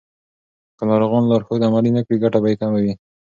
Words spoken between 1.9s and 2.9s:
نه کړي، ګټه به یې کمه